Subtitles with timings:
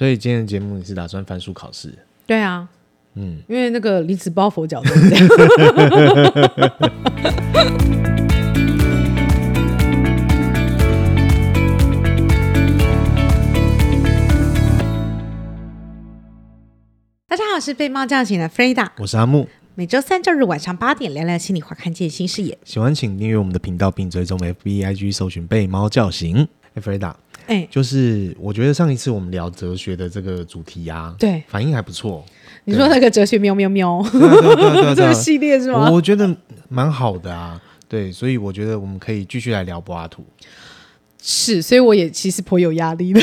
[0.00, 1.92] 所以今天的节目你是打算翻书考试？
[2.26, 2.66] 对啊，
[3.16, 5.28] 嗯，因为那个离子包佛脚都是这样。
[17.28, 19.46] 大家好，我是被猫叫醒的 Freda，我是阿木。
[19.74, 22.56] 每周三、周日晚上八点，聊聊心里话，看见新视野。
[22.64, 26.48] 喜欢请订阅我们的频道，并追踪 FB IG，搜寻“被猫叫醒”。
[26.72, 27.12] 哎，Freda。
[27.50, 32.24] 哎，就是我觉得上一次我们聊哲学的这个主题啊，对，反应还不错。
[32.64, 34.00] 你说那个哲学喵喵喵，
[34.94, 35.90] 这个系列是吗？
[35.90, 36.32] 我觉得
[36.68, 40.24] 蛮好的啊，对，所以我觉得我们可以继续来聊柏拉图。
[41.20, 43.20] 是，所以我也其实颇有压力的。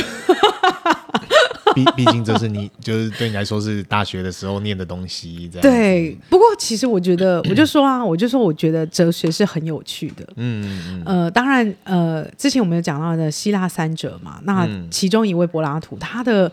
[1.77, 5.61] 毕毕竟这是你，就是对你来说是大学的时候念的东西，这样。
[5.61, 10.27] 对，不过其实我觉得，我就说啊，我就说，我觉得哲学是很有趣的。
[10.37, 16.51] 嗯嗯呃，当然，呃，之前我们有讲到的希腊三哲嘛，那其中一位柏拉图，他的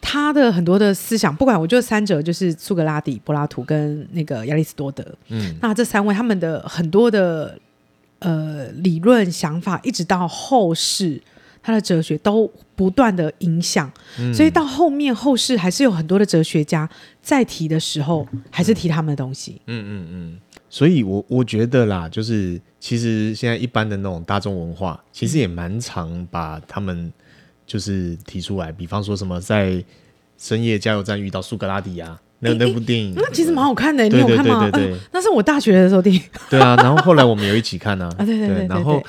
[0.00, 5.04] 他的很多的思想，不管我觉得三哲就是苏格拉底、柏拉图跟那个亚里士多德。
[5.28, 7.58] 嗯，那这三位他们的很多的
[8.20, 11.20] 呃理论想法，一直到后世。
[11.62, 16.88] 他的哲学都不断的影响，嗯、所以到后面后世还是有很多的哲学家
[17.22, 19.60] 在提的时候，还是提他们的东西。
[19.66, 20.38] 嗯嗯嗯。
[20.68, 27.10] 所以我我觉得啦，就是其实现在一般的那种大众文化，其实也蛮常把他们
[27.66, 29.82] 就是提出来，比方说什么在
[30.36, 34.68] 深夜加油站遇到苏格拉底啊，那那部电影，那其实蛮好看的，你有看吗？
[34.70, 36.20] 对对那是我大学的时候电影。
[36.50, 38.08] 对啊，然后后来我们有一起看啊。
[38.18, 39.02] 啊，对对对，然后。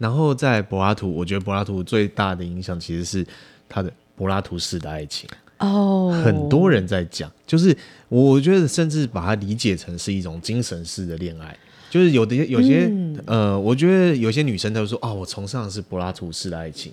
[0.00, 3.24] 然后在柏拉图，我觉得柏拉图最大的影响其实是
[3.68, 6.24] 他的柏拉图式的爱情哦，oh.
[6.24, 7.76] 很多人在讲，就是
[8.08, 11.54] 我觉得甚至把它理解成是一种精神式的恋爱，
[11.90, 16.90] 就是有的有些、嗯、呃，我觉得有些女生都说哦，我崇尚的是柏拉图式的爱情，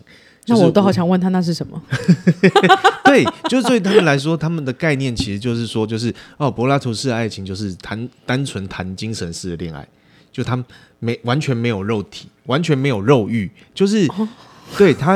[0.48, 1.82] 那我都好想问他那是什么？
[3.06, 9.88] 对，就是对他们来说，他们的概念其实就是说，就是哦，柏拉图式的爱情就是谈单纯谈精神式的恋爱。
[10.38, 10.64] 就他
[11.00, 14.30] 没完全没有肉体，完全没有肉欲，就是、哦、
[14.78, 15.14] 对他，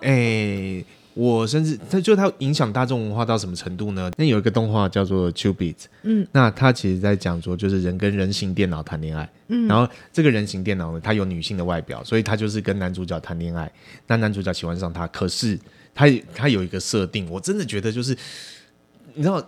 [0.00, 0.84] 哎、欸，
[1.14, 4.10] 我甚至他就他影响大众文化到什么程度呢？
[4.16, 13.70] 那有一个动画叫做《Qubit》，嗯，那他其实在讲说，就是人跟人形电脑谈恋爱，嗯，然后这个人形电脑呢，它有女性的外表，所以他就是跟男主角谈恋爱，
[14.08, 15.56] 那男主角喜欢上他，可是
[15.94, 18.18] 他他有一个设定，我真的觉得就是，
[19.14, 19.40] 你知道。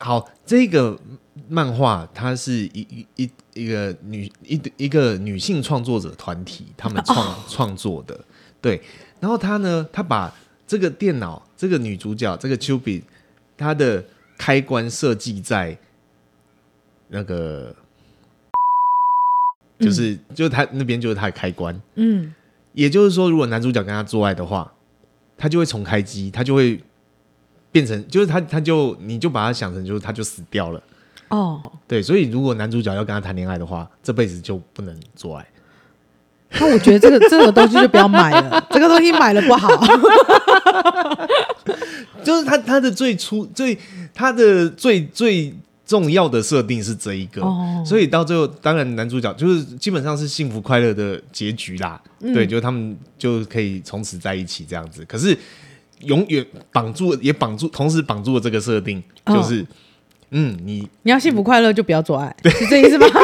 [0.00, 0.98] 好，这个
[1.48, 8.18] 漫画它是一一一一个女一一个女性创作者团体他们创、哦、创作的，
[8.60, 8.80] 对。
[9.20, 10.32] 然后他呢，他把
[10.66, 13.02] 这个电脑这个女主角这个 Qubit
[13.56, 14.04] 它的
[14.36, 15.76] 开关设计在
[17.08, 17.74] 那个，
[19.78, 22.34] 就是、嗯、就是他那边就是他的开关，嗯。
[22.72, 24.72] 也就是说，如果男主角跟他做爱的话，
[25.36, 26.80] 他就会重开机，他就会。
[27.74, 30.80] 变成就是他，他就你就把他想成就是他就死掉了
[31.28, 31.60] 哦。
[31.62, 31.72] Oh.
[31.86, 35.46] 对，所以如果男主角要跟他谈恋爱的话，这辈子就不能做爱。
[36.60, 39.68] 那我觉得这个这个东西就不要买了， 这个东西买了不好。
[42.24, 43.78] 就是他他的最初最
[44.12, 47.86] 他的最最重要的设定是这一个，oh.
[47.86, 52.00] 所以到最后当然男主角就是基本上是幸福快乐的结局啦。
[52.20, 55.04] 嗯、对，就他们就可以从此在一起这样子。
[55.06, 55.36] 可是。
[56.00, 59.66] 永远绑住，也绑住，同时绑住了这个设定，就是，哦、
[60.36, 62.50] 嗯，你你要幸福快乐，就不要做爱，对。
[62.52, 63.06] 是这意思吗？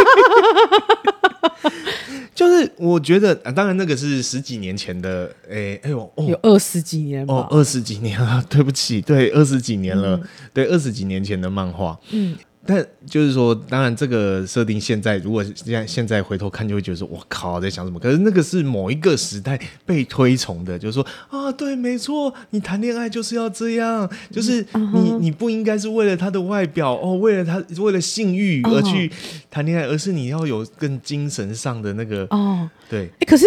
[2.32, 10.22] 就是我觉得，当然那个是十几年前的，哎、欸，哎呦，哦、有二十几年哦，二十几年了， 对不起，对，二十几年了，嗯、
[10.54, 12.37] 对，二十几年前的漫画，嗯。
[12.66, 17.98] 但就是说，当然这个设定现在，如果现在现在回头看，就会觉得说，我靠，在想什么？
[17.98, 29.10] 可是那个是某一个时代被推崇的，就是说啊，对，没错，你谈恋爱就是要这样，就是你你不应该是为了他的外表哦，为了他为了性欲而去
[29.50, 33.09] 谈恋爱，而是你要有更精神上的那个哦，对。
[33.21, 33.47] 哎，可是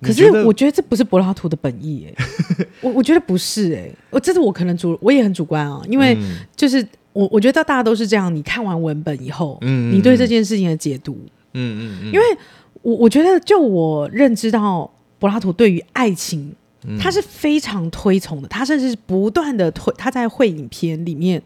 [0.00, 2.26] 可是我觉得这不是柏拉图的本意哎，
[2.80, 6.16] 我我觉得不是哎，我这是我可能主我也很主观啊，因为
[6.56, 6.84] 就是。
[7.14, 11.16] 我我觉得大家都是这样，你看完文本以后，嗯，你对这件事情的解读，
[11.54, 12.24] 嗯嗯嗯，因为
[12.82, 16.54] 我我觉得就我认知到柏拉图对于爱情，
[17.00, 21.40] 他是非常推崇的，他甚至是不断的推，他在会影片里面，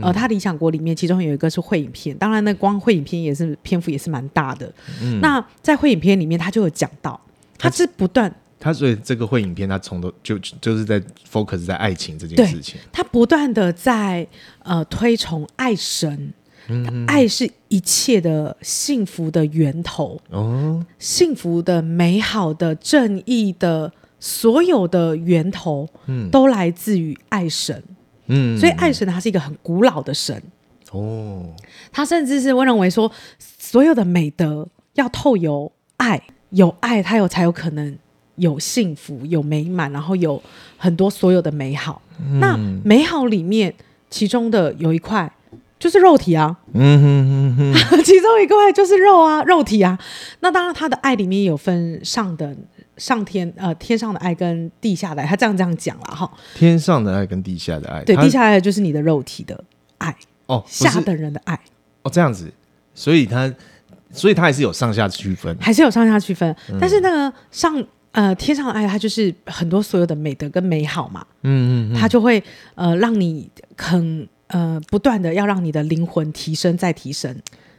[0.00, 4.72] 呃，他理想国里面，其中有一个是会影片，当然那光会影片也是篇幅也是蛮大的，
[5.02, 7.20] 嗯，那在会影片里面，他就有讲到，
[7.58, 8.34] 他是不断。
[8.60, 11.00] 他所以这个会影片，他从头就就是在
[11.30, 12.80] focus 在爱情这件事情。
[12.92, 14.26] 他不断的在
[14.64, 16.32] 呃推崇爱神，
[16.68, 27.82] 嗯，爱是一切的幸福的源头哦，幸福的、美好的、正义的，所有的源头，嗯，都来自于爱神。
[28.26, 30.42] 嗯，所以爱神他是一个很古老的神。
[30.90, 31.54] 哦，
[31.92, 36.20] 他甚至是会认为说，所有的美德要透由爱，
[36.50, 37.96] 有爱他有才有可能
[38.38, 40.42] 有幸福、有美满，然后有
[40.76, 42.00] 很多所有的美好。
[42.18, 43.74] 嗯、那美好里面，
[44.10, 45.30] 其中的有一块
[45.78, 49.98] 就是肉体啊，嗯哼哼哼， 其中一块就是肉啊，肉体啊。
[50.40, 52.56] 那当然，他的爱里面有分上等。
[52.96, 56.28] 上天呃，天上的爱跟地下的爱，他这样这样讲了哈。
[56.56, 59.62] 天上的爱跟地下的爱，对，地下的爱就是你的肉体的
[59.98, 60.12] 爱
[60.46, 61.54] 哦，下等人的爱
[62.02, 62.52] 哦，这样子，
[62.96, 63.54] 所以他，
[64.10, 66.52] 所以他还是有上下区分，还是有上下区分。
[66.70, 67.80] 嗯、但是那个上
[68.12, 72.42] 呃天上的爱，它就是很多所有的美德跟美好嘛，嗯嗯，它就会
[72.74, 77.34] 呃让你很呃不断的要让你的灵魂提升再提升。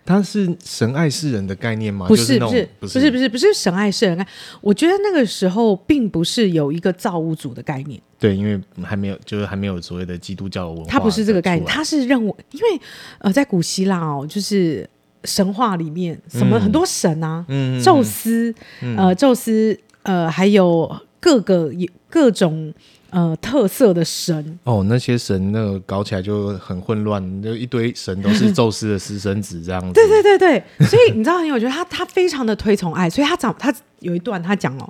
[0.06, 2.08] 它是神爱世人的概念吗？
[2.08, 4.26] 不是，不是，不是，不是，不是神爱世人。
[4.60, 8.02] 我觉得那个时候并不是有一个造物主的概念。
[8.18, 10.90] 对，因为还没有，就是还没有所谓的基督教文化。
[10.90, 12.82] 它不是这个概念，它是认为，因为
[13.20, 14.90] 呃，在古希腊哦，就是
[15.26, 18.52] 神话里面，什么很多神啊，嗯，宙斯，
[18.98, 21.72] 呃，宙斯，呃，还有各个
[22.10, 22.74] 各种。
[23.12, 29.94] 呃，特色的神哦，那些神那个搞起来就很混乱，就一堆神都是宙斯的私生子这样子。
[30.00, 34.88] 对对对对，所以你知道，我觉得他他非常的推崇爱，所以他讲他有一段他讲哦，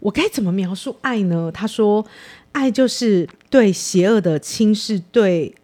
[0.00, 1.48] 我该怎么描述爱呢？
[1.54, 2.04] 他说，
[2.50, 5.54] 爱就是对邪恶的轻视，对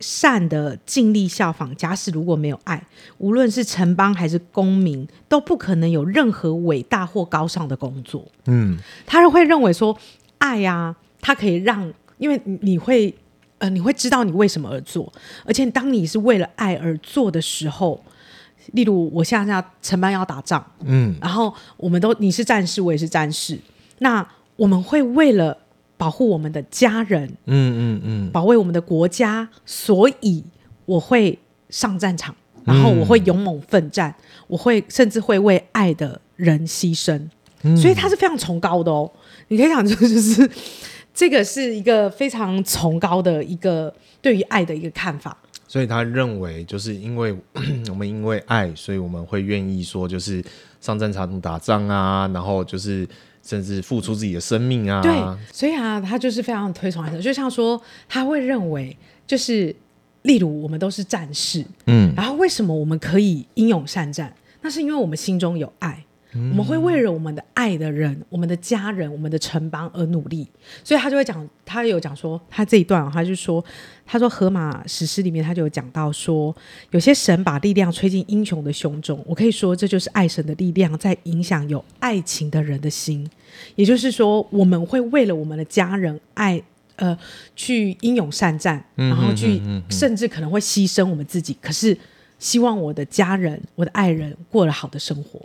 [0.00, 1.74] 善的尽力效仿。
[1.76, 2.82] 假使如果没有爱，
[3.18, 8.26] 无论是城邦还是公民，都不可能有任何伟大或高尚的工作。
[8.46, 9.96] 嗯，他是会认为说，
[10.38, 10.96] 爱呀、啊。
[11.18, 13.12] 它可以让，因为你会，
[13.58, 15.12] 呃，你会知道你为什么而做，
[15.44, 18.00] 而且当你是为了爱而做的时候，
[18.74, 23.58] 例如我现在要城邦要打仗，嗯，然后我们都你是战士，我也是战士，
[23.98, 25.58] 那我们会为了
[25.96, 30.44] 保护我们的家人，嗯嗯嗯，保卫我们的国家，所以
[30.84, 31.38] 我会
[31.70, 32.34] 上战场，
[32.64, 34.14] 然后我会勇猛奋战，
[34.46, 37.28] 我会甚至会为爱的人牺牲，
[37.76, 39.10] 所以他是非常崇高的哦，
[39.48, 40.50] 你可以想这就是。
[41.18, 43.90] 这个是一个非常崇高的一个
[44.20, 45.34] 对于爱的一个看法，
[45.66, 47.34] 所以他认为就是因为
[47.88, 50.44] 我们因为爱，所以我们会愿意说就是
[50.78, 53.08] 上战场打仗啊，然后就是
[53.46, 55.00] 甚至付出自己的生命啊。
[55.00, 55.12] 对，
[55.52, 58.96] 所以啊，他就是非常推崇就像说他会认为
[59.26, 59.74] 就是
[60.22, 64.34] 例如我们都是战士，嗯，然后为什么我们可以英勇善战？
[64.62, 66.04] 那是因为我们心中有爱。
[66.50, 70.46] 我们会为了我们的爱的人、我们的家人、我们的城邦而努力，
[70.84, 73.64] 所以他就会讲，他有讲说，他这一段，他就说，
[74.04, 76.54] 他说《荷马史诗》里面他就有讲到说，
[76.90, 83.28] 有些神把力量吹进英雄的胸中，我可以说这就是爱神的力量在影响有爱情的人的心，
[83.74, 86.62] 也就是说，我们会为了我们的家人爱，
[86.96, 87.16] 呃，
[87.54, 89.60] 去英勇善战，然后去
[89.90, 91.96] 甚至可能会牺牲我们自己，可是
[92.38, 95.40] 希望我的家人、我的爱人过了好的生活。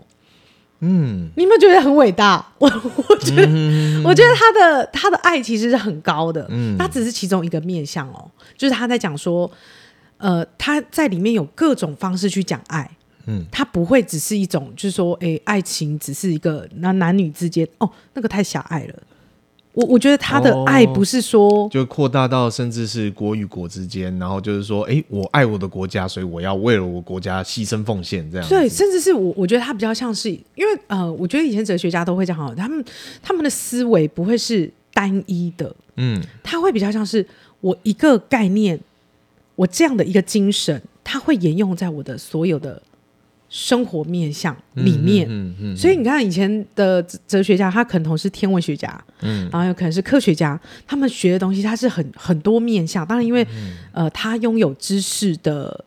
[0.81, 2.45] 嗯，你有没有觉得很伟大？
[2.59, 6.45] 我我觉得，嗯、我觉得他的他的爱其实是很高的。
[6.49, 9.49] 嗯，他只是其中一个面向哦，就是他在讲说，
[10.17, 12.89] 呃，他在里面有各种方式去讲爱。
[13.27, 18.95] 嗯，他不会只是一种，就是说，哎，爱情只是一个那男女之间哦，那个太狭隘了。
[19.73, 28.49] 我我觉得他的爱不是说、哦、就扩大到甚至是国与国之间，然后就是说，哎，我爱我的国家，所以我要为了我国家牺牲奉献这样。
[28.49, 32.83] 对，甚至是我我觉得他比较像是，因为呃，我觉得以前哲学家都会讲，他们
[33.21, 37.25] 他们的思维不会是单一的，嗯，他会比较像是
[37.61, 38.77] 我一个概念，
[39.55, 42.81] 我这样的一个精神，它会沿用在我的所有的。
[43.53, 53.05] 生活面向里面，嗯嗯嗯嗯、所以你看以前的哲学家，他可能同时是天文学家，嗯，然后有可能是科学家，他们学的东西他是很很多面向。
[53.05, 55.83] 当然，因为、嗯、呃，他拥有知识的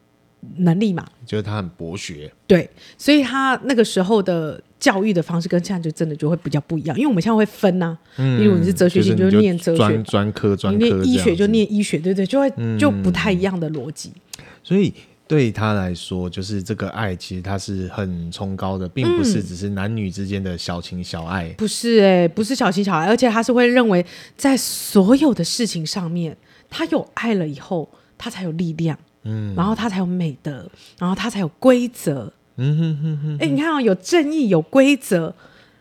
[0.59, 2.69] 能力嘛，就是他很博学，对，
[2.99, 6.95] 所以他那个时候的教育的方式跟现在就真的就会比较不一样。
[6.99, 14.93] 因为我们现在会分呐、例如你是哲学系，就念哲学，专专科专科，你念医学就念医学，对对，就会就不太一样的逻辑，嗯、所以。
[15.27, 21.49] 对他来说，就是这个爱，其实他是很崇高的，并不是只是男女之间的小情小爱。
[21.49, 24.05] 嗯、不是哎、欸，不是小情小爱，而且他是会认为，
[24.37, 26.37] 在所有的事情上面，
[26.69, 27.89] 他有爱了以后，
[28.19, 33.39] 他才有力量，嗯，然后他才有美德，然后他才有规则，嗯哼哼哼。
[33.41, 35.35] 哎，你看啊、哦，有正义，有规则，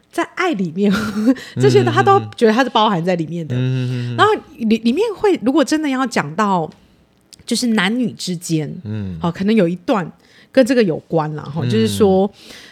[0.09, 0.89] 在爱里面，
[1.59, 3.53] 这些他都觉得他是包含在里面的。
[3.57, 4.17] 嗯哼哼。
[4.17, 6.71] 然后里里面会，如果真的要讲到。
[7.45, 10.09] 就是男女之间，嗯，好，可能有一段
[10.51, 12.29] 跟这个有关了哈，嗯、就是说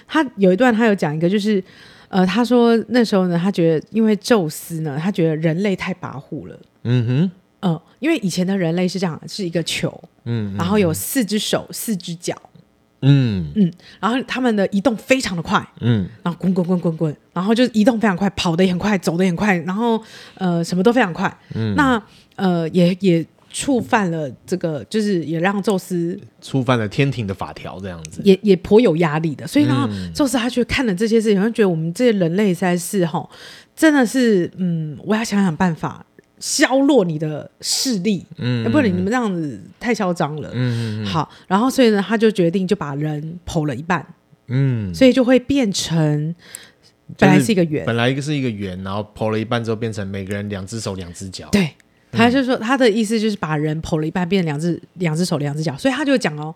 [0.08, 1.64] 他有一段他有讲一个，就是
[2.10, 12.36] 呃，他说那时候呢，他觉得因为宙斯呢，他觉得人类太跋扈了，嗯哼，嗯、呃，因为以前的人类是这样，是一个球，嗯，然后有四只手、四只脚，
[13.02, 13.52] 嗯。
[13.56, 20.02] 嗯，然后他们的移动非常的快，嗯，然后滚滚滚滚滚，然后就移动非常快，跑得也很快，走得也很快，然后
[20.36, 22.02] 呃，什么都非常快，嗯，那
[22.36, 23.26] 呃，也也。
[23.54, 28.22] 触犯了这个，就是也让宙斯触犯了天庭的法条，这样子。
[28.24, 29.46] 也也颇有压力的。
[29.46, 33.30] 所以呢，嗯、宙斯他去看了这些事情，他觉得我们这些人类实在是哈，
[33.76, 36.06] 真的是嗯，我要想想办法
[36.40, 44.06] 削弱你的势力，嗯，不然你们这样子太嚣张了，嗯，好，然后所以呢，他就决定就把人剖了一半，
[44.48, 46.34] 嗯，所以就会变成
[47.18, 51.70] 本来是一个圆，本来一个是一个圆，然后剖了一半之后变成每个人两只手两只脚，对。
[52.12, 56.54] 他就说，他的意思就是把人剖了一半，变成两只两只手两只脚，所以他就讲哦，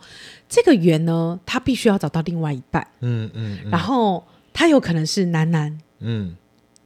[0.50, 6.36] 这个圆呢，他必须要找到另外一半，嗯嗯，嗯然后他有可能是男男，嗯，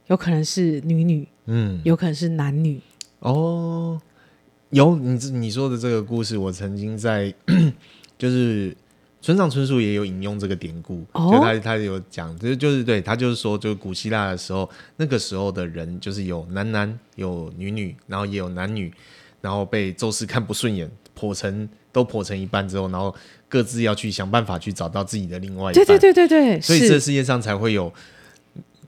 [0.06, 2.80] 有可能是女女，嗯，有可能是男女。
[3.18, 4.00] 哦，
[4.70, 7.34] 有你你说的这个故事，我曾经在
[8.16, 8.76] 就是。
[9.22, 18.90] 村上春树也有引用这个典故，哦、就他他有讲，就就是对他就是说，就古希腊的时候，那个时候的人就是有男男有女女，然后也有男女，
[19.42, 23.14] 然后被宙斯看不顺眼，剖成都剖成一半之后，然后
[23.46, 25.84] 各自要去想办法去找到自己的另外一半。
[25.84, 27.92] 对对对对对，所以这世界上才会有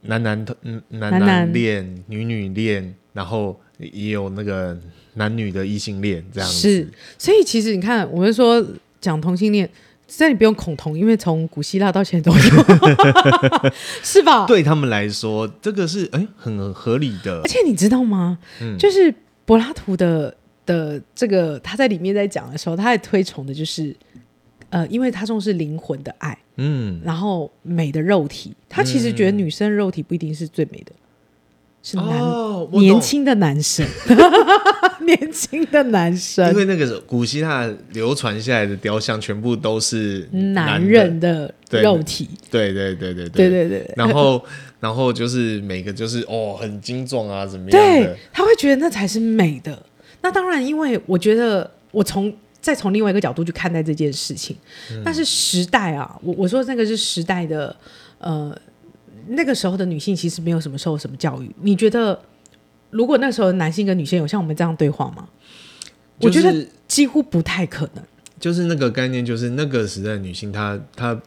[0.00, 4.74] 男男嗯男男恋女女恋，然后也有那个
[5.12, 6.56] 男女的异性恋这样子。
[6.56, 8.66] 是，所以其实你看，我们说
[8.98, 9.68] 讲同性恋。
[10.14, 13.70] 这你不用恐同，因为从古希腊到现在都有，
[14.04, 14.46] 是吧？
[14.46, 17.40] 对他们来说，这个是哎很合理的。
[17.40, 18.38] 而且你知道吗？
[18.60, 19.12] 嗯，就是
[19.44, 20.34] 柏拉图的
[20.66, 23.94] 的这个他在里面在讲的时候，他还推崇的就是
[24.70, 30.92] 呃，因为他重视灵魂的爱，嗯，然后美的肉体，他其实觉得女生肉体不一定是最美的。
[31.82, 33.84] 是男、哦、年轻的男生，
[35.04, 43.50] 年轻的男生，因为那个古希腊流传下来的雕像全部都是男，男人的肉体，对对对对对。
[43.50, 44.40] 对对，然后
[44.78, 47.80] 然后就是每个就是哦很精壮啊怎么样？
[47.80, 49.76] 对，他会觉得那才是美的。
[50.20, 54.56] 那当然，因为我觉得我从再从另外一个角度去看待这件事情，
[54.92, 57.74] 嗯、但是时代啊，我我说那个是时代的
[58.18, 58.56] 呃。
[59.28, 62.20] 那个时候的女性其实没有什么受什么教育，你觉得
[62.90, 65.28] 如果那时候男性跟女性有像我们这样对话吗？
[66.20, 68.04] 就是、我觉得几乎不太可能。
[68.38, 71.20] 就是那个概念，就是那个时代的女性她，她她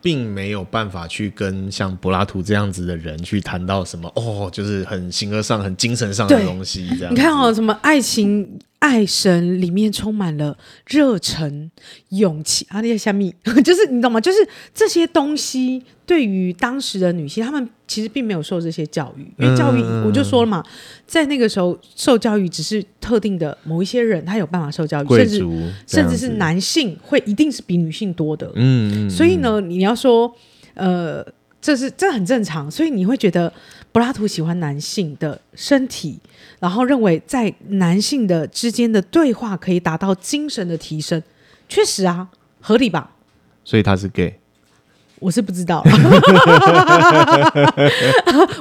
[0.00, 6.88] 并没有办法去跟像柏拉图这样子的人去谈到什么哦，就是很形而上、很精神上的东西。
[6.98, 8.58] 这样你看哦，什么爱情。
[8.82, 10.58] 爱神里面充满了
[10.88, 11.70] 热忱、
[12.08, 12.80] 勇气啊！
[12.80, 13.32] 那些虾米，
[13.64, 14.20] 就是你懂吗？
[14.20, 14.38] 就是
[14.74, 20.64] 这些东西对于当时的女性，她们其实并没有受这些教育，因为教育、嗯、我就说了嘛，
[21.06, 25.46] 在那个时候受教育只是特定的某一些人，他有办法受教育，甚至
[25.86, 28.50] 甚至是男性会一定是比女性多的。
[28.56, 30.34] 嗯，所以呢，你要说
[30.74, 31.24] 呃，
[31.60, 33.52] 这是这很正常，所以你会觉得。
[33.92, 36.18] 柏拉图喜欢男性的身体，
[36.58, 41.22] 然后认为在男性的之间的对话可以达到精神的提升，
[41.68, 42.28] 确实啊，
[42.60, 43.12] 合理吧？
[43.64, 44.38] 所以他是 gay，
[45.20, 45.84] 我是不知道，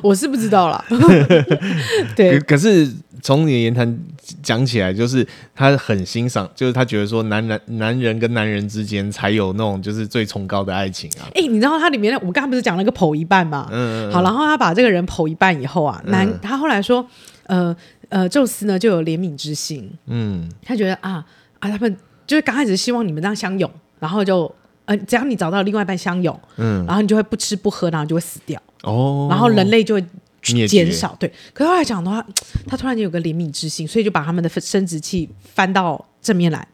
[0.04, 0.86] 我是不知道了。
[2.16, 2.92] 对，可是。
[3.22, 4.00] 从你的言谈
[4.42, 5.26] 讲起来，就是
[5.56, 11.30] 他很欣赏，就是他觉得说，男人男人跟男人之间才有那种就是最崇高的爱情啊。
[11.36, 13.68] 哎、欸，你知道他里面，我刚刚不是讲了个剖一半嘛？
[13.72, 17.06] 嗯，嗯，好，然后他把这个人剖一半以后啊，男他后来说，
[17.48, 17.76] 呃
[18.10, 21.24] 呃，宙斯呢就有怜悯之心，嗯，他觉得啊
[21.60, 24.52] 啊，他们就是刚开始希望你们这样相拥，然后就
[24.86, 30.06] 呃，只要你找到另外一半相拥，嗯，然后你就会不吃不喝，然后就会死掉哦，然后人类就会。
[30.42, 32.26] 减少对，可是后来讲的话，
[32.68, 36.68] 他突然间有个怜悯之心，所以就把他们的生殖器翻到正面来，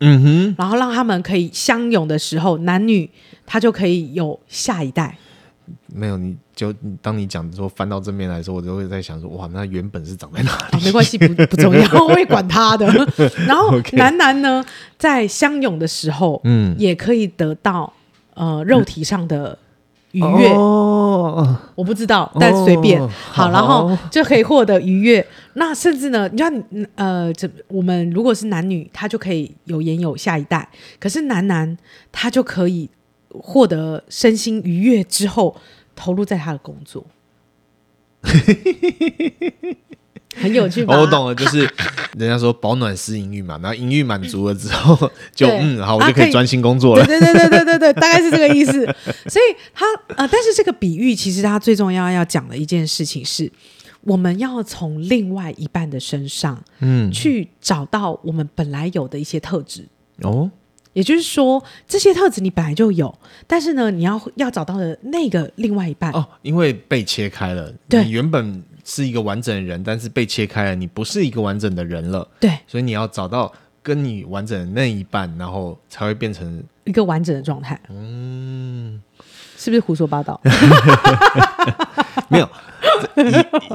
[0.00, 3.10] 嗯哼，然后让他们可以相拥的时候，男女
[3.44, 5.18] 他就可以有下一代。
[5.92, 6.72] 没有，你就
[7.02, 10.78] 当你讲说翻到正面来的时候，我就会在想说，哇，那原本是长在哪里？
[10.78, 12.86] 哦、没关系，不不重要，我会管他的。
[13.46, 14.64] 然后男男呢，
[14.96, 17.92] 在相拥的时候，嗯，也可以得到
[18.34, 19.58] 呃肉体上的。
[20.12, 20.48] 愉悦
[21.30, 25.26] ，oh, 我不知道，但随便、oh, 好，然后就可以获得愉悦。
[25.54, 26.52] 那甚至呢，你像，
[26.94, 30.60] 呃，这我们如果是男女，他就可以有言有下一代；
[30.98, 31.76] 可是男男，
[32.12, 32.88] 他就可以
[33.30, 35.56] 获得身心愉悦之后，
[35.96, 37.04] 投入在他的工作。
[40.40, 41.60] 很有趣我懂了，就是
[42.16, 47.04] 人家说保暖思淫欲嘛，然后淫欲满足了之后， 就嗯，好，我就可以专心工作了。
[47.04, 48.84] 对对对对对对，大概是这个意思。
[49.26, 49.84] 所以他
[50.16, 53.50] 呃，但是这个比喻其实他最重要要讲的一件事情是，
[54.02, 59.86] 我们要从另外一半的身上，嗯，去找到我们本来有的一些特质
[60.22, 60.50] 哦。
[60.94, 63.16] 也就是说，这些特质你本来就有，
[63.46, 73.52] 但是呢，你要要找到的那个另外一半哦，因为被切开了，对，你原本是一个完整的人，但是被切开了，你不是一个完整的人了，对，所以你要找到
[73.82, 77.78] 跟你完整的那一半，然后才会变成一个完整的状态。
[77.90, 78.98] 嗯，
[79.58, 80.40] 是不是胡说八道？
[82.28, 82.48] 没有。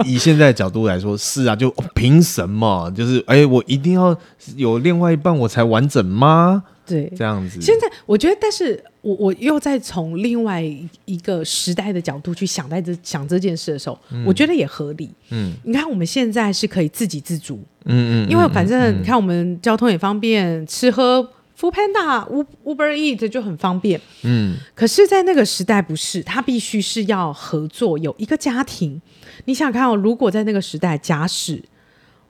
[0.04, 2.92] 以以现在的角度来说，是啊，就凭什么？
[2.96, 4.18] 就是哎、欸，我一定要
[4.56, 6.64] 有另外一半我才完整吗？
[6.86, 7.62] 对，这样子。
[7.62, 10.62] 现在我觉得，但是我我又在从另外
[11.06, 15.10] 一个时代的角度去想在这想这件事的时候，嗯、我觉得也合理。
[15.30, 17.60] 嗯，你看我们现在是可以自给自足。
[17.86, 21.30] 嗯嗯，因为反正你看我们交通也方便，吃喝。
[21.56, 29.00] Foodpanda、Uber Eat 就很方便，嗯，可是，在那个时代不是，他必须是要合作，有一个家庭。
[29.46, 31.64] 你想看哦，如果在那个时代，假使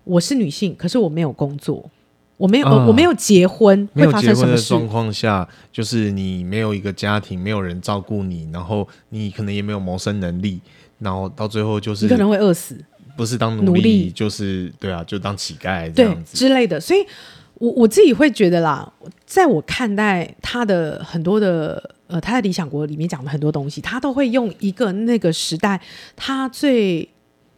[0.03, 1.89] 我是女性，可是我没有工作，
[2.37, 4.57] 我没有，呃、我没有结婚，没有结婚的？
[4.57, 10.59] 状况下，就是你没有一个家庭，没有人照顾你，然后你可能也没有谋生能力，
[10.99, 12.77] 然后到最后就是你可能会饿死，
[13.15, 16.99] 不是当奴隶，奴隶就是对啊，就当乞丐这样子之类的，所以。
[17.59, 18.91] 我我自己会觉得啦，
[19.25, 25.79] 在我看待他的很多的呃，他在理想国里面讲的很多东西，他都会用一个那个时代
[26.15, 27.07] 他最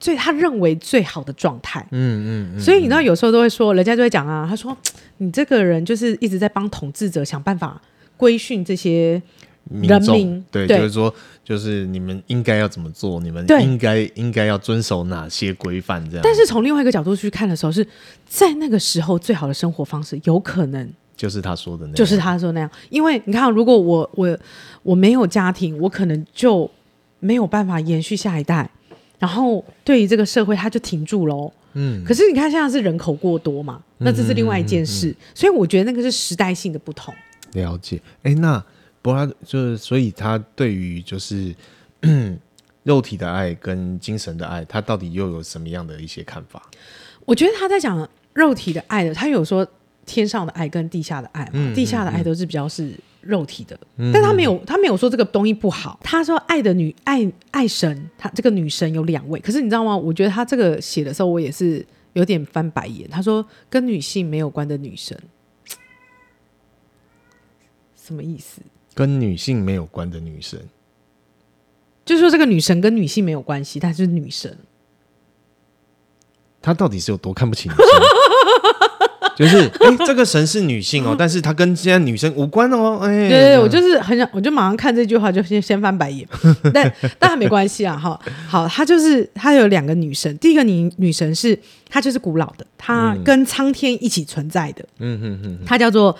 [0.06, 1.82] 最他认为最好的状态。
[1.90, 4.78] 嗯嗯，嗯，所以你知道有时候都会说，人家就会讲啊，他说
[5.18, 7.82] 你这个人就是一直在帮统治者想办法
[8.16, 9.22] 规训这些。
[9.68, 11.12] 人民对，对，就是说，
[11.44, 16.22] 就是你们应该要怎么做，你们应该应该要遵守哪些规范，这样。
[16.24, 17.84] 但是从另外一个角度去看的时候，是
[18.28, 22.70] 在那个时候最好的生活方式，有可能就是他说的那样，就是他说那样。
[22.92, 24.38] 因为你看，如果我我
[24.84, 26.70] 我没有家庭，我可能就
[27.20, 28.70] 没有办法延续下一代，
[29.20, 31.52] 然后对于这个社会，他就停住喽。
[31.74, 32.04] 嗯。
[32.04, 35.08] 可是你看，现在是人口过多嘛，那这是另外一件事。
[35.08, 37.14] 嗯嗯嗯嗯、所以我觉得那个是时代性的不同。
[37.54, 38.02] 了解。
[38.24, 38.64] 哎，那。
[39.02, 41.54] 柏拉就是，所以他对于就是
[42.82, 46.60] 肉体的爱跟精神的爱，他到底又有什么样的一些看法？
[47.24, 49.68] 我觉得他在讲肉体的爱的，他有说
[50.06, 56.00] 天上的爱跟地下的爱嘛，嗯、地下的爱都是比较是肉体的，嗯、但他没有他没有说这个东西不好。
[56.04, 59.98] 他说爱的女爱爱神，他这个女神有两位，可是你知道吗？
[59.98, 63.10] 我觉得他这个写的时候，我也是有点翻白眼。
[63.10, 65.18] 他说跟女性没有关的女神，
[67.96, 68.62] 什么意思？
[68.94, 70.60] 跟女性没有关的女神，
[72.06, 74.58] 就是说这个女神跟女性没有关系，她是女神。
[76.62, 77.86] 她到底是有多看不起女生？
[79.38, 83.00] 就是哎、欸，这个神是女性哦， 但是她跟现在女生无关哦。
[83.02, 86.28] 哎、欸，对对，对，我就是很想，我就马上看这句话就先先翻白眼。
[86.74, 91.58] 但但还没关系啊，哈，好，她就是她有两个女神，第一个女女神是
[91.90, 94.86] 她就是古老的，她跟苍天一起存在的。
[95.00, 96.18] 嗯嗯嗯，她叫做。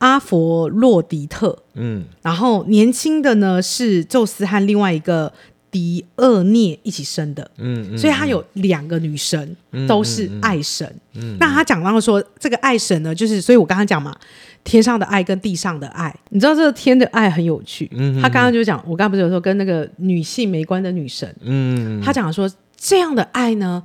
[0.00, 5.32] 阿佛洛狄特，嗯，然后年轻的呢是宙斯和另外一个
[5.70, 10.86] 狄俄涅一起生的，嗯，嗯，所以他有两个女神，嗯、都是爱神。
[11.14, 14.16] 嗯，嗯，那他讲到说，这个爱神呢，就是，所以我刚刚讲嘛，
[14.64, 17.90] 天上的爱跟地上的爱，你知道这个天的爱很有趣。
[17.92, 23.82] 嗯，他刚刚就讲，我刚刚不是有说跟那个女性没关的女神，嗯，他讲说这样的爱呢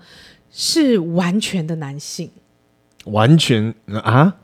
[0.52, 2.30] 是完全的男性，
[3.06, 4.36] 完全啊。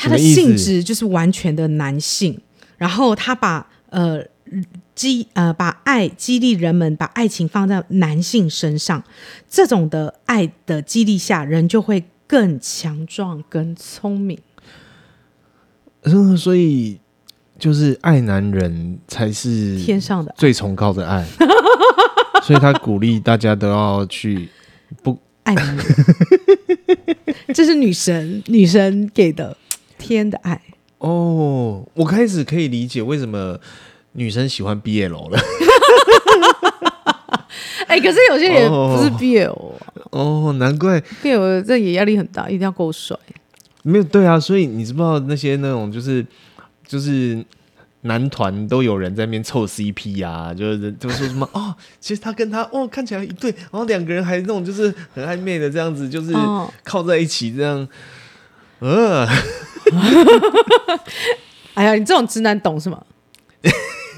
[0.00, 2.40] 他的性质就是完全的男性，
[2.76, 4.24] 然后他把呃
[4.98, 9.04] 激呃把爱激励人们，把爱情放在男性身上，
[9.48, 14.36] 这种的爱的激励下，人就会更强壮、更聪明。
[16.02, 16.98] 嗯，所以
[17.56, 21.24] 就是爱男人才是天上的最崇高的爱，
[22.42, 24.48] 所以他鼓励大家都要去
[25.04, 25.86] 不爱男人，
[27.54, 29.56] 这是女神女神给的。
[30.00, 30.62] 天的爱
[30.98, 33.58] 哦，我开始可以理解为什么
[34.18, 35.38] 女生喜欢 BL 了。
[37.86, 39.74] 哎、欸，可是有些人不是 BL 哦，
[40.10, 43.16] 哦，难怪 BL 这也压力很大，一定要够帅。
[43.82, 46.24] 没有对啊，所以你知不知道那些那种就是
[46.86, 47.42] 就是
[48.02, 56.34] 男团都有人在那边凑 CP 啊，就是就说什么 哦，其实他跟他哦看起来一对，然后两个人还那种就是很暧昧的这样子，就是
[56.84, 57.88] 靠在一起这样，
[58.80, 59.26] 呃。
[61.74, 63.02] 哎呀，你这种直男懂是吗？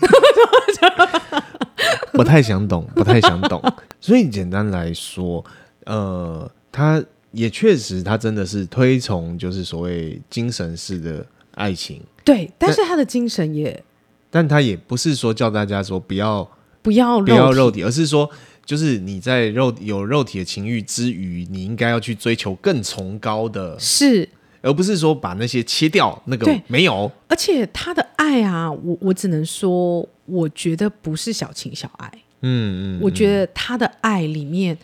[2.12, 3.62] 不太想懂，不太想懂。
[4.00, 5.44] 所以简单来说，
[5.84, 12.02] 呃，他也确实，他真的是推崇就是所谓精神式的爱情。
[12.24, 13.82] 对，但是他的精神也，
[14.30, 16.48] 但他也不是说叫大家说不要
[16.82, 18.30] 不要不要肉体，而是说。
[18.66, 24.28] 就是你在肉有肉体的情欲之余，你应该要去追求更崇高的，是，
[24.62, 26.20] 而不是说把那些切掉。
[26.26, 32.10] 那个没有，而且他的爱啊，我我只能说，我觉得不是小情小爱。
[32.42, 34.76] 嗯嗯，我觉得他的爱里面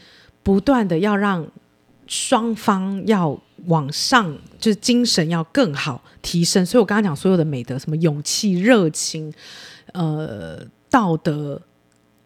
[0.43, 1.47] 不断的要让
[2.07, 6.65] 双方要往上，就是精神要更好提升。
[6.65, 9.33] 所以我刚刚讲所有的美德，什么勇气、热情，
[9.93, 11.61] 呃，道德、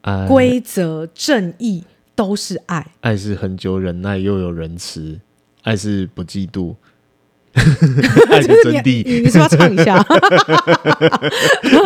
[0.01, 1.85] 呃、规则、正义，
[2.15, 2.85] 都是爱。
[3.01, 5.21] 爱是恒久忍耐，又有仁慈；
[5.63, 6.75] 爱是不嫉妒。
[8.31, 10.01] 爱的真谛，你是不是要唱一下？
[10.03, 10.21] 所
[11.69, 11.79] 以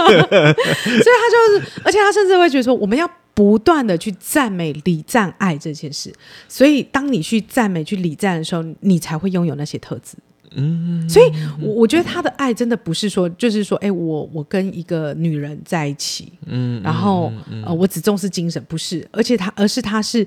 [0.95, 6.13] 他就是，而且他甚至会觉得说，我们要不断的去赞美、礼赞爱这件事。
[6.49, 10.17] 所以，当你去赞美、去礼赞的时候，你才会拥有那些特质。
[10.57, 17.33] 嗯，所以我我觉得他的爱真的不是说，就是说，哎，我我跟一个女人在一起，嗯，然后
[17.65, 20.27] 呃，我只重视精神，不是，而且他，而是他是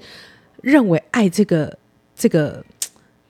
[0.62, 1.78] 认为爱这个
[2.16, 2.66] 这个。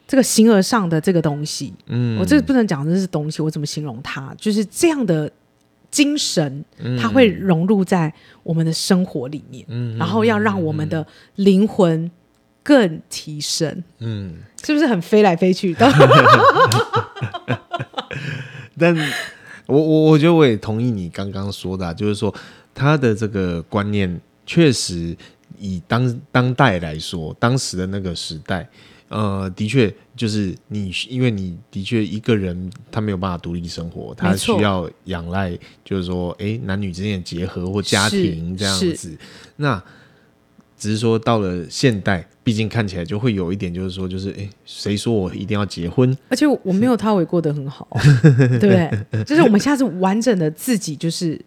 [0.07, 4.33] 这个形而上的这个东西，嗯，我这个不能讲这是东西，我怎么形容它？
[4.37, 5.29] 就是这样的
[5.91, 6.63] 精神，
[6.97, 12.09] 它会融入在我们的生活里面，嗯，然后要让我们的灵魂
[12.63, 15.85] 更提升，嗯，是不是很飞来飞去的？
[18.79, 18.95] 但
[19.65, 22.33] 我我我觉得我也同意你刚刚说的啊，就是说
[22.73, 25.13] 他的这个观念确实
[25.59, 28.65] 以当当代来说，当时的那个时代。
[29.09, 39.17] 呃，的确，就是你，因为你的确一个人，他没有办法独立生活，他需要仰赖，就是说，哎，男女之间的结合或家庭这样子。
[39.55, 39.81] 那
[40.77, 46.15] 只是说到了现代，毕竟看起来就会有一点，就是说，就是哎，谁说我一定要结婚？
[46.29, 47.87] 而且我没有他，我也过得很好，
[48.59, 49.23] 对 不对？
[49.23, 51.39] 就是我们现在是完整的自己，就是。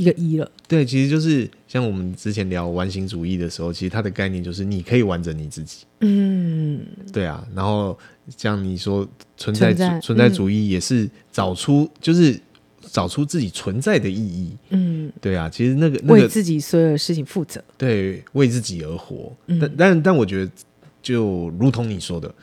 [0.00, 6.80] 一个一了，对，其实就是像我们之前聊完形主义的时候，其实它的概念就是你可以完整你自己，嗯，
[7.12, 7.96] 对啊，然后
[8.38, 12.40] 像你说存在存在，主义也是找出、嗯、就是
[12.80, 20.50] 找出自己存在的意义，嗯，对啊，其实那个、那个、为自己所有的事情负责，对，为自己而活，嗯、但但但我觉得
[21.02, 22.34] 就如同你说的，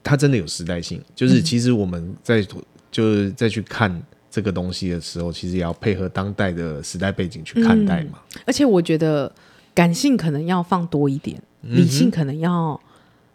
[0.00, 2.62] 它真的有时代性，就是其实我们在、嗯、
[2.92, 4.00] 就是再去看。
[4.34, 8.18] 这个东西的时候，其实也要配合当代的时代背景去看待嘛。
[8.34, 9.32] 嗯、而且我觉得
[9.72, 12.80] 感性可能要放多一点，嗯、理性可能要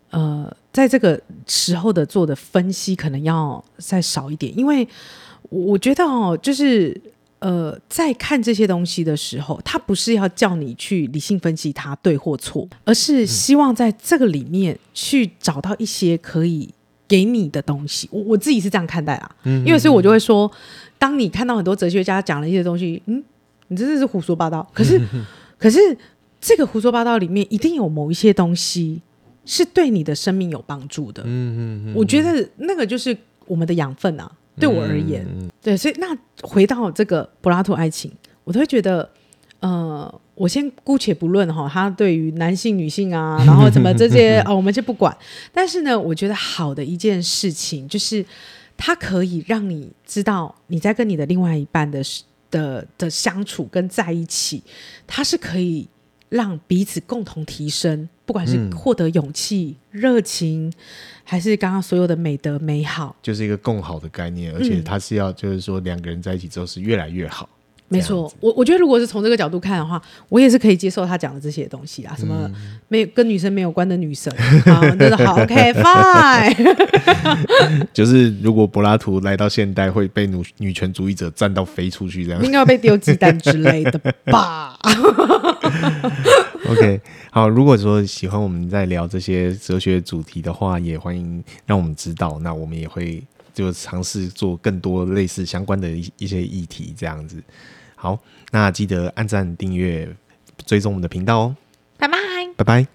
[0.10, 4.52] 呃，在这个时候的做的分析可能要再少一点。
[4.60, 4.86] 因为
[5.44, 7.00] 我觉得哦，就是
[7.40, 16.70] 呃，在看这些东西的时候，他不是要叫你去理性分析它对或错，而是希望在这个里面去找到一些可以
[17.10, 18.08] 给你的东西。
[18.10, 20.50] 我我自己是这样看待啊，嗯、因为所以我就会说。
[20.98, 23.24] 当你看到很多哲学家讲了一些东西，嗯，
[23.70, 24.70] 你真的是胡说八道。
[24.74, 25.02] 可是，
[25.58, 25.80] 可是
[26.42, 29.02] 这个胡说八道里面一定有某一些东西
[29.46, 31.24] 是对你的生命有帮助的。
[31.24, 33.18] 嗯嗯嗯，我觉得那个就是
[33.48, 34.30] 我们的养分啊。
[34.60, 36.08] 对我而言，嗯、对，所以那
[36.42, 38.12] 回到这个柏拉图爱情，
[38.44, 39.10] 我都会觉得，
[39.60, 45.16] 呃，我先姑且不论哈，他对于男性、女性啊， 然后怎么这些哦，我们就不管。
[45.54, 48.26] 但是呢，我觉得好的一件事情就是。
[48.82, 52.02] 它可以让你知道你在跟你的另外一半的
[52.50, 54.64] 的的相处跟在一起，
[55.06, 55.86] 它是可以
[56.30, 60.72] 让彼此共同提升，不管是获得勇气、嗯、热情，
[61.26, 67.50] 还是刚刚所有的美德美好，就是一个共好的概念，而且它是要就是说两个人在一起之后是越来越好。
[67.92, 70.00] 没错，我我觉得如果是从这个角度看的话，
[70.30, 72.50] 我也是可以接受他讲的这些东西啊，什么
[72.88, 74.32] 没有跟女生没有关的女神，
[74.64, 76.76] 好，真的好，OK fine。
[77.92, 84.78] 就是如果柏拉图来到现代，会被女女权主义者站到飞出去，这样应该要被丢鸡蛋之类的吧
[86.70, 97.42] ？OK，好，如果说喜欢我们在聊这些哲学主题的话，也欢迎让我们知道，那我们也会就尝试做更多类似相关的一一些议题，这样子。
[98.02, 98.18] 好，
[98.52, 100.08] 那记得按赞、订阅、
[100.66, 101.56] 追踪我们的频道哦。
[101.98, 102.18] 拜拜，
[102.56, 102.90] 拜拜。